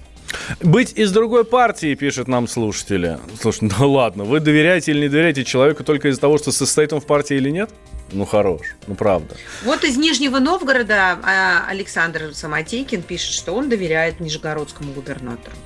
[0.60, 3.18] Быть из другой партии, пишет нам слушатели.
[3.40, 7.00] Слушай, ну ладно, вы доверяете или не доверяете человеку только из-за того, что состоит он
[7.00, 7.70] в партии или нет?
[8.12, 9.36] Ну, хорош, ну, правда.
[9.64, 15.56] Вот из Нижнего Новгорода а, Александр Самотейкин пишет, что он доверяет нижегородскому губернатору.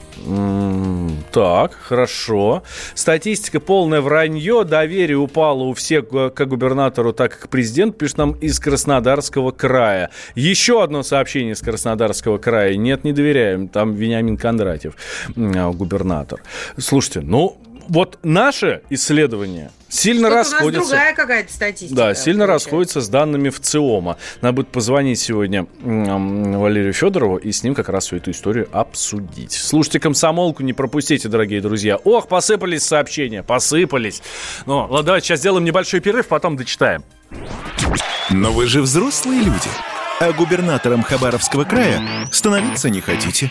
[1.32, 2.62] Так, хорошо.
[2.94, 4.64] Статистика полное вранье.
[4.64, 10.10] Доверие упало у всех как губернатору, так и к президенту, пишет нам из Краснодарского края.
[10.34, 12.76] Еще одно сообщение из Краснодарского края.
[12.76, 13.68] Нет, не доверяем.
[13.68, 14.94] Там Вениамин Кондратьев,
[15.34, 16.42] губернатор.
[16.76, 17.56] Слушайте, ну,
[17.90, 20.78] вот наше исследование сильно Что-то расходится.
[20.78, 21.94] У нас другая какая-то статистика.
[21.96, 24.16] Да, сильно расходится с данными в ЦИОМа.
[24.40, 29.52] Надо будет позвонить сегодня Валерию Федорову и с ним как раз всю эту историю обсудить.
[29.52, 31.96] Слушайте комсомолку, не пропустите, дорогие друзья.
[31.96, 34.22] Ох, посыпались сообщения, посыпались.
[34.66, 37.02] Ну, ладно, давайте сейчас сделаем небольшой перерыв, потом дочитаем.
[38.30, 39.68] Но вы же взрослые люди.
[40.20, 42.00] А губернатором Хабаровского края
[42.30, 43.50] становиться не хотите.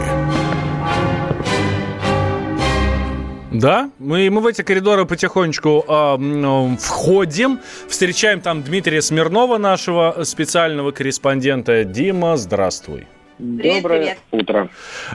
[3.51, 7.59] Да, мы, мы в эти коридоры потихонечку э, входим,
[7.89, 11.83] встречаем там Дмитрия Смирнова, нашего специального корреспондента.
[11.83, 13.07] Дима, здравствуй.
[13.37, 14.17] Привет, Доброе привет.
[14.31, 14.69] утро.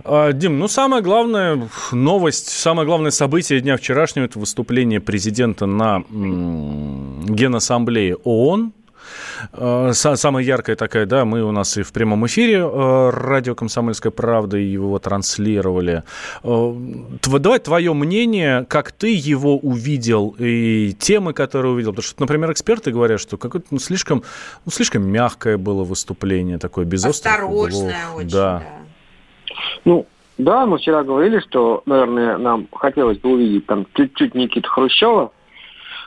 [0.04, 6.02] А, Дим, ну самая главная новость, самое главное событие дня вчерашнего– это выступление президента на
[6.10, 8.72] м- Генассамблее ООН.
[9.52, 14.10] Э, самая яркая такая, да, мы у нас и в прямом эфире э, радио «Комсомольская
[14.10, 16.02] правда» его транслировали.
[16.42, 16.74] Э,
[17.26, 21.92] давай твое мнение, как ты его увидел и темы, которые увидел.
[21.92, 24.22] Потому что, например, эксперты говорят, что какое-то ну, слишком,
[24.64, 28.58] ну, слишком мягкое было выступление, такое без Осторожное очень, да.
[28.58, 28.62] да.
[29.84, 30.06] Ну,
[30.38, 35.30] да, мы вчера говорили, что, наверное, нам хотелось бы увидеть там чуть-чуть Никита Хрущева,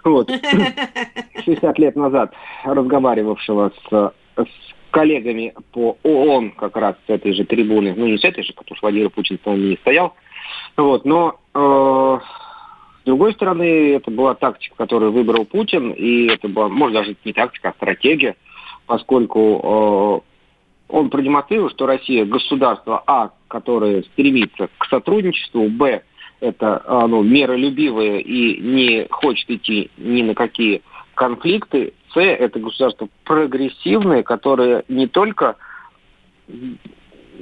[0.03, 0.29] вот.
[1.45, 2.33] 60 лет назад
[2.63, 4.47] разговаривавшего с, с
[4.91, 8.75] коллегами по ООН как раз с этой же трибуны, ну не с этой же, потому
[8.75, 10.15] что Владимир Путин с нами не стоял,
[10.77, 12.19] вот, но э,
[13.01, 17.33] с другой стороны, это была тактика, которую выбрал Путин, и это была, может, даже не
[17.33, 18.35] тактика, а стратегия,
[18.85, 20.29] поскольку э,
[20.89, 26.03] он продемонстрировал, что Россия государство, а, которое стремится к сотрудничеству, б,
[26.39, 30.81] это ну, миролюбивое и не хочет идти ни на какие
[31.15, 31.93] конфликты.
[32.13, 35.57] С– это государство прогрессивное, которое не только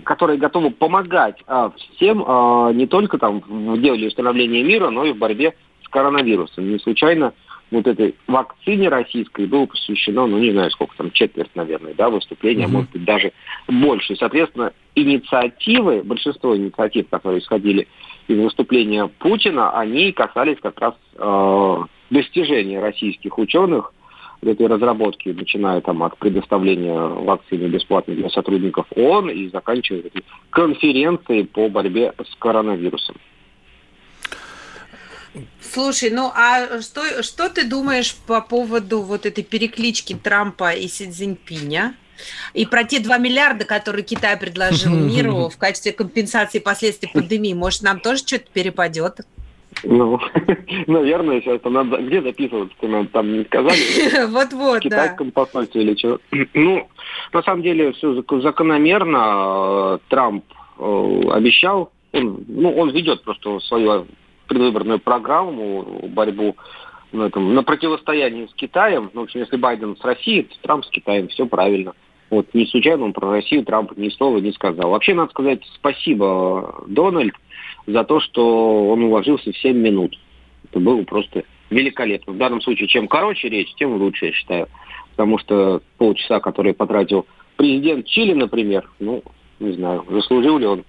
[0.03, 5.13] которые готовы помогать а, всем, а, не только там в деле установления мира, но и
[5.13, 6.71] в борьбе с коронавирусом.
[6.71, 7.33] Не случайно
[7.71, 12.65] вот этой вакцине российской было посвящено, ну, не знаю, сколько там, четверть, наверное, да, выступления,
[12.65, 12.71] mm-hmm.
[12.71, 13.33] может быть, даже
[13.67, 14.15] больше.
[14.15, 17.87] Соответственно, инициативы, большинство инициатив, которые исходили
[18.27, 21.77] из выступления Путина, они касались как раз э,
[22.09, 23.93] достижения российских ученых
[24.41, 30.11] этой разработки, начиная там от предоставления вакцины бесплатно для сотрудников ООН и заканчивая
[30.49, 33.15] конференцией по борьбе с коронавирусом.
[35.59, 41.09] Слушай, ну а что, что ты думаешь по поводу вот этой переклички Трампа и Си
[41.09, 41.95] Цзиньпиня?
[42.53, 47.81] И про те 2 миллиарда, которые Китай предложил миру в качестве компенсации последствий пандемии, может,
[47.83, 49.21] нам тоже что-то перепадет?
[49.83, 50.19] Ну,
[50.87, 51.97] наверное, сейчас там надо...
[51.97, 52.75] Где записываться?
[52.81, 54.25] Нам там не сказали?
[54.31, 54.89] Вот-вот, да.
[54.89, 56.19] Китайском посольстве или что?
[56.53, 56.87] Ну,
[57.33, 59.99] на самом деле, все закономерно.
[60.09, 60.45] Трамп
[60.79, 64.07] э, обещал, он, ну, он ведет просто свою
[64.47, 66.55] предвыборную программу, борьбу
[67.11, 69.11] на, этом, на противостоянии с Китаем.
[69.13, 71.93] Ну, в общем, если Байден с Россией, то Трамп с Китаем, все правильно.
[72.29, 74.89] Вот не случайно он про Россию Трамп ни слова не сказал.
[74.89, 77.33] Вообще, надо сказать спасибо, Дональд,
[77.85, 80.17] за то, что он уложился в 7 минут.
[80.69, 82.33] Это было просто великолепно.
[82.33, 84.67] В данном случае, чем короче речь, тем лучше, я считаю.
[85.11, 89.23] Потому что полчаса, которые потратил президент Чили, например, ну,
[89.59, 90.83] не знаю, заслужил ли он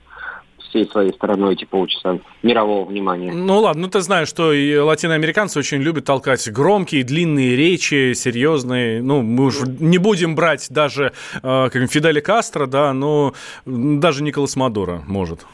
[0.68, 3.32] всей своей стороной эти полчаса мирового внимания.
[3.32, 9.02] Ну ладно, ну ты знаешь, что и латиноамериканцы очень любят толкать громкие, длинные речи, серьезные.
[9.02, 11.12] Ну, мы уж не будем брать даже
[11.42, 15.46] э, Фиделя Кастро, да, но даже Николас Мадуро может.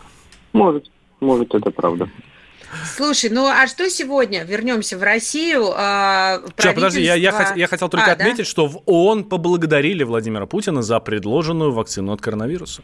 [0.52, 0.90] Может,
[1.20, 2.08] может, это правда.
[2.96, 4.44] Слушай, ну а что сегодня?
[4.44, 5.72] Вернемся в Россию.
[5.76, 8.44] А, Сейчас, подожди, я, я, хот, я хотел только а, отметить, да?
[8.44, 12.82] что в ООН поблагодарили Владимира Путина за предложенную вакцину от коронавируса.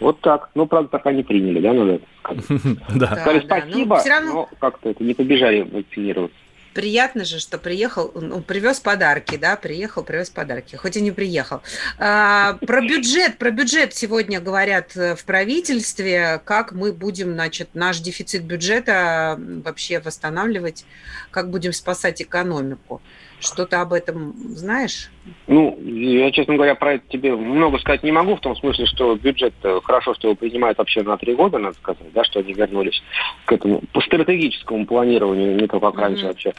[0.00, 0.50] Вот так.
[0.54, 2.44] Ну, правда, пока не приняли, да, надо сказать.
[2.94, 3.06] Да.
[3.06, 6.36] Сказали спасибо, но как-то это не побежали вакцинироваться
[6.74, 11.62] приятно же, что приехал, ну, привез подарки, да, приехал, привез подарки, хоть и не приехал.
[11.98, 18.00] А, про бюджет, про бюджет сегодня говорят э, в правительстве, как мы будем, значит, наш
[18.00, 20.84] дефицит бюджета вообще восстанавливать,
[21.30, 23.00] как будем спасать экономику.
[23.40, 25.10] Что-то об этом знаешь?
[25.46, 29.14] Ну, я, честно говоря, про это тебе много сказать не могу, в том смысле, что
[29.16, 32.52] бюджет э, хорошо, что его принимают вообще на три года, надо сказать, да, что они
[32.52, 33.02] вернулись
[33.44, 36.00] к этому по стратегическому планированию, не то, как mm-hmm.
[36.00, 36.54] раньше вообще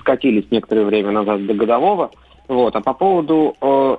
[0.00, 2.10] скатились некоторое время назад до годового.
[2.48, 2.74] Вот.
[2.74, 3.96] А по поводу э,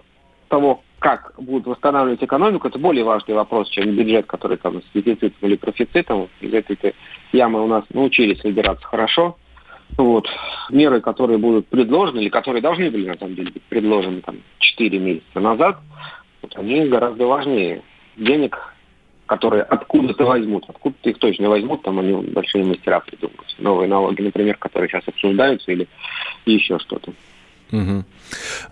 [0.50, 5.38] того, как будут восстанавливать экономику, это более важный вопрос, чем бюджет, который там с дефицитом
[5.42, 6.30] или профицитом.
[6.42, 6.96] Из этой
[7.32, 9.38] ямы у нас научились выбираться хорошо.
[9.98, 10.28] Вот.
[10.70, 15.00] Меры, которые будут предложены, или которые должны были, на самом деле, быть предложены там, 4
[15.00, 15.80] месяца назад,
[16.42, 17.82] вот, они гораздо важнее.
[18.18, 18.58] Денег,
[19.26, 20.66] которые откуда-то возьмут.
[20.68, 23.56] Откуда-то их точно возьмут, там они большие мастера придумают.
[23.58, 25.88] Новые налоги, например, которые сейчас обсуждаются, или
[26.46, 27.14] еще что-то.
[27.72, 28.04] Угу.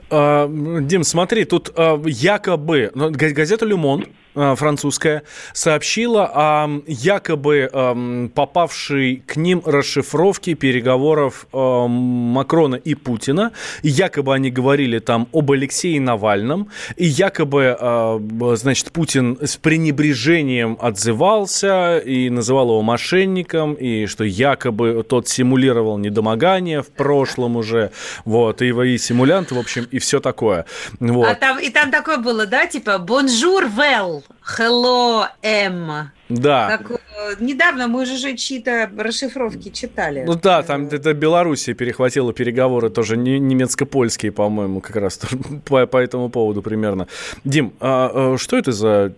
[0.09, 5.23] А, Дим, смотри, тут а, якобы ну, газета «Люмон» а, французская
[5.53, 13.51] сообщила о якобы попавшей к ним расшифровке переговоров Макрона и Путина.
[13.81, 16.69] Якобы они говорили там об Алексее Навальном.
[16.95, 18.19] И якобы,
[18.55, 26.81] значит, Путин с пренебрежением отзывался и называл его мошенником, и что якобы тот симулировал недомогание
[26.81, 27.91] в прошлом уже.
[28.25, 28.97] Вот, и, и
[29.43, 30.65] симулянт, в общем, и все такое.
[30.99, 31.27] Вот.
[31.27, 34.23] А там, и там такое было, да, типа «Bonjour, well,
[34.57, 36.11] hello, M».
[36.29, 36.77] Да.
[36.77, 37.01] Как,
[37.39, 40.23] недавно мы же чьи-то расшифровки читали.
[40.25, 45.19] Ну да, там это Белоруссия перехватила переговоры тоже немецко-польские, по-моему, как раз
[45.65, 47.07] по, по этому поводу примерно.
[47.43, 49.13] Дим, а, а что это за,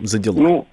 [0.00, 0.36] за дела?
[0.36, 0.66] Ну,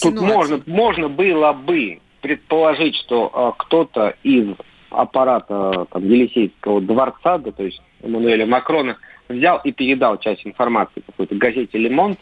[0.00, 4.54] тут можно, можно было бы предположить, что а, кто-то из
[4.90, 8.96] аппарата там, Елисейского дворца, да, то есть Эммануэля Макрона,
[9.28, 12.18] взял и передал часть информации какой-то газете «Лемонт»,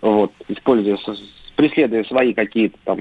[0.00, 0.98] вот, используя,
[1.56, 3.00] преследуя свои какие-то там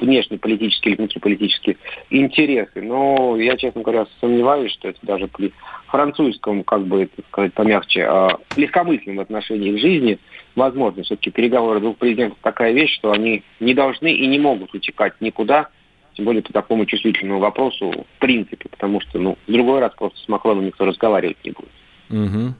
[0.00, 1.76] внешнеполитические или внутриполитические
[2.10, 2.82] интересы.
[2.82, 5.52] Но я, честно говоря, сомневаюсь, что это даже при
[5.86, 10.18] французском, как бы это сказать помягче, а, легкомысленном отношении к жизни
[10.56, 11.02] возможно.
[11.02, 15.68] Все-таки переговоры двух президентов такая вещь, что они не должны и не могут утекать никуда,
[16.14, 20.18] тем более по такому чувствительному вопросу в принципе, потому что, ну, в другой раз просто
[20.18, 21.70] с Макроном никто разговаривать не будет.
[22.10, 22.54] Угу.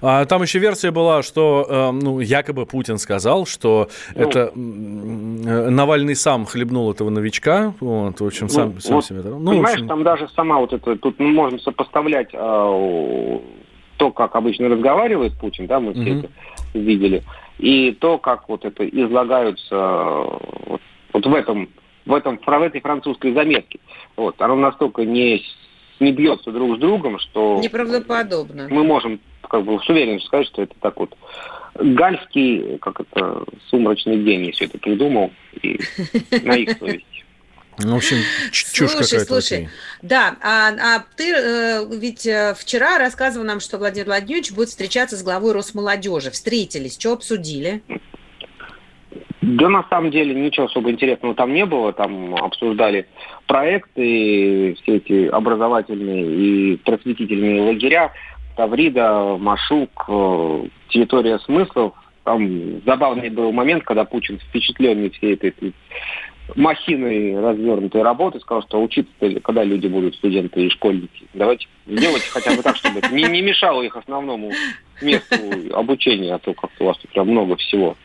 [0.00, 4.58] А там еще версия была, что э, ну, якобы Путин сказал, что ну, это э,
[5.70, 7.74] Навальный сам хлебнул этого новичка.
[7.80, 9.22] Вот, в общем, сам, ну, сам вот, себе.
[9.24, 9.88] Ну, понимаешь, общем...
[9.88, 13.38] там даже сама вот это, тут мы можем сопоставлять э,
[13.96, 16.18] то, как обычно разговаривает Путин, да, мы все угу.
[16.18, 16.28] это
[16.74, 17.22] видели,
[17.58, 19.76] и то, как вот это излагаются
[20.66, 20.80] вот,
[21.12, 21.68] вот в этом
[22.06, 23.80] в, этом, в этой французской заметке.
[24.16, 25.42] Вот, оно настолько не,
[26.00, 27.60] не бьется друг с другом, что...
[27.62, 28.68] Неправдоподобно.
[28.70, 31.16] Мы можем как бы с уверенностью сказать, что это так вот
[31.74, 35.30] гальский, как это, сумрачный гений все это придумал,
[35.60, 35.80] и
[36.42, 37.06] на их совести.
[37.78, 38.18] Ну, в общем,
[38.50, 39.68] чушь слушай, слушай, окей.
[40.02, 45.16] да, а, а ты э, ведь э, вчера рассказывал нам, что Владимир Владимирович будет встречаться
[45.16, 46.30] с главой Росмолодежи.
[46.30, 47.82] Встретились, что обсудили?
[49.40, 51.92] Да, на самом деле, ничего особо интересного там не было.
[51.92, 53.06] Там обсуждали
[53.46, 58.12] проекты, все эти образовательные и просветительные лагеря.
[58.56, 61.94] Таврида, Машук, э, территория смыслов.
[62.24, 65.72] Там забавный был момент, когда Путин, впечатленный всей этой, этой
[66.54, 71.26] махиной развернутой работы, сказал, что учиться когда люди будут студенты и школьники.
[71.34, 74.52] Давайте сделать хотя бы так, чтобы это не, не мешало их основному
[75.00, 75.36] месту
[75.72, 77.96] обучения, а то как-то у вас тут прям много всего.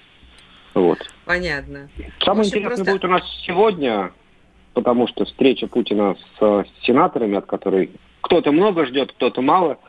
[0.78, 1.00] Вот.
[1.26, 1.90] Понятно.
[2.20, 2.92] Самое интересное просто...
[2.92, 4.12] будет у нас сегодня,
[4.74, 7.90] потому что встреча Путина с сенаторами, от которой
[8.22, 9.80] кто-то много ждет, кто-то мало.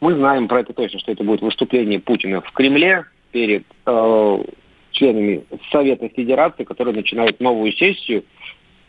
[0.00, 4.44] Мы знаем про это точно, что это будет выступление Путина в Кремле перед э,
[4.92, 8.24] членами Совета Федерации, которые начинают новую сессию.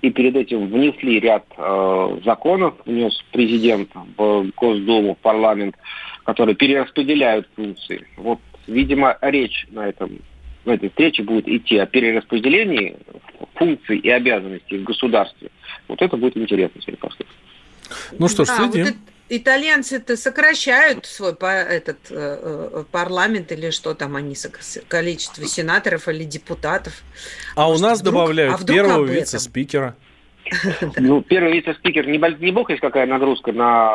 [0.02, 5.76] И перед этим внесли ряд э, законов, внес президент в Госдуму, в парламент,
[6.24, 8.08] которые перераспределяют функции.
[8.16, 10.20] Вот, видимо, речь на этом
[10.70, 12.96] на этой встрече будет идти о перераспределении
[13.56, 15.50] функций и обязанностей в государстве.
[15.88, 17.28] Вот это будет интересно сегодня послушать.
[18.18, 18.86] Ну что ж, Да, следим.
[18.86, 19.00] вот это-
[19.32, 24.36] итальянцы-то сокращают свой по- этот э, э, парламент или что там они,
[24.88, 27.02] количество сенаторов или депутатов.
[27.56, 29.96] а у может, нас вдруг- добавляют а вдруг первого вице-спикера.
[30.98, 33.92] Ну, первый вице-спикер, не бог есть какая нагрузка на,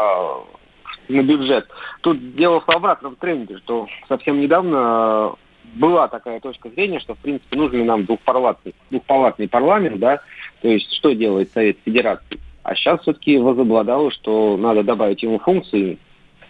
[1.09, 1.67] на бюджет.
[2.03, 5.35] Тут дело в обратном тренде, что совсем недавно
[5.75, 10.21] была такая точка зрения, что, в принципе, нужен ли нам двухпалатный, двухпалатный парламент, да,
[10.63, 12.39] то есть что делает Совет Федерации.
[12.63, 15.99] А сейчас все-таки возобладало, что надо добавить ему функции.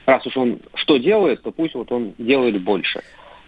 [0.06, 3.00] Раз уж он что делает, то пусть вот он делает больше.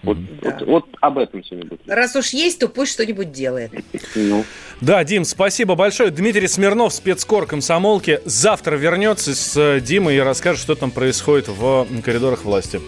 [0.02, 1.80] Вот, вот, вот об этом сегодня будет.
[1.86, 3.72] Раз уж есть, то пусть что-нибудь делает.
[4.14, 4.44] Ну.
[4.80, 6.10] Да, Дим, спасибо большое.
[6.10, 11.86] Дмитрий Смирнов, спецкор комсомолки, завтра вернется с э, Димой и расскажет, что там происходит в
[12.02, 12.80] коридорах власти.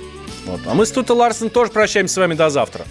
[0.49, 0.61] Вот.
[0.67, 2.87] А мы с Тута Ларсен тоже прощаемся с вами до завтра.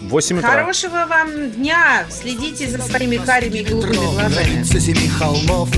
[0.00, 0.50] В 8 утра.
[0.50, 2.06] Хорошего вам дня.
[2.10, 4.62] Следите за своими карими и голубыми глазами.
[4.64, 5.68] Семи холмов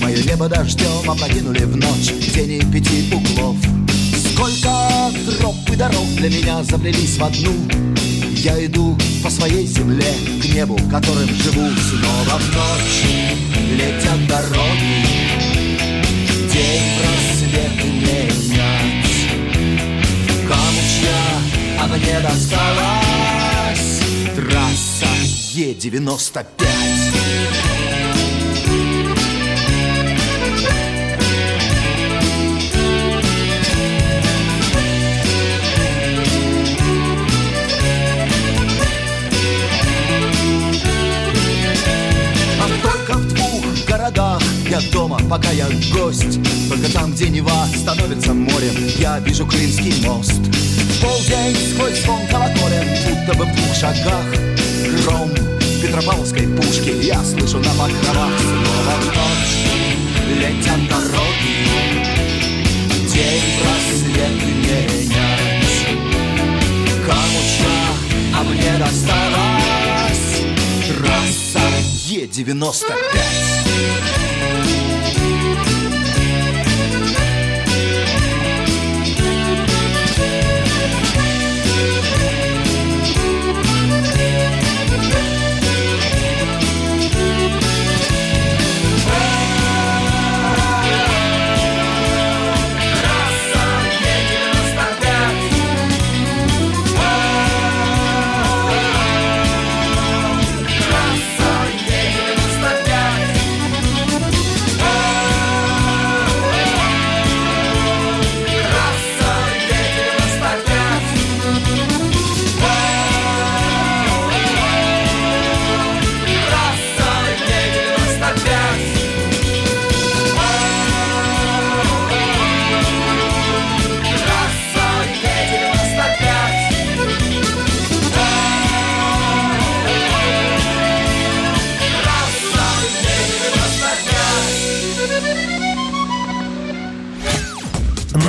[0.00, 3.56] Мое небо дождем опрокинули в ночь Тени пяти углов
[4.32, 7.52] Сколько троп и дорог для меня заплелись в одну
[8.32, 10.12] Я иду по своей земле
[10.42, 13.04] К небу, которым живу Снова в ночь
[13.72, 15.06] летят дороги
[16.52, 17.33] День просвет
[21.84, 24.00] а мне досталась
[24.34, 25.06] Трасса
[25.52, 26.46] Е-95
[44.74, 46.40] я дома, пока я гость.
[46.68, 48.74] Только там, где Нева становится морем.
[48.98, 50.32] Я вижу Крымский мост.
[50.32, 54.26] В полдень сквозь звон колоколен Будто бы в двух шагах.
[55.02, 55.30] Гром
[55.80, 58.32] Петропавловской пушки Я слышу на покровах.
[58.40, 59.56] Снова ночь
[60.40, 61.56] летят дороги.
[63.12, 65.14] День просвет менять
[67.06, 67.76] Камуча,
[68.34, 70.42] а мне досталась
[70.88, 71.64] Трасса
[72.08, 72.74] Е-95